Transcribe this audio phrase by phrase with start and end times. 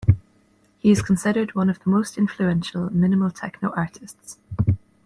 [0.79, 4.39] He is considered one of the most influential minimal techno artists.